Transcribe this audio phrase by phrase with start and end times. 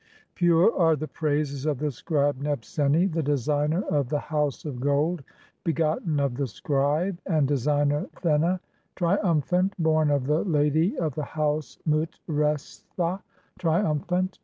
[0.33, 4.79] Pure "are the praises (4) of the scribe Nebseni, the designer of the "house of
[4.79, 5.23] gold,
[5.63, 8.59] begotten of the scribe and designer Thena,
[8.95, 13.21] "triumphant, born of the lady of the house Mut restha,
[13.59, 14.39] trium "phant.